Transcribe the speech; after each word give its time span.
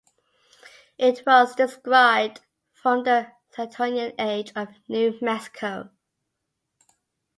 It 0.97 1.21
was 1.27 1.53
described 1.53 2.39
from 2.73 3.03
the 3.03 3.27
Santonian 3.55 4.15
age 4.17 4.51
of 4.55 4.69
New 4.87 5.15
Mexico. 5.21 5.91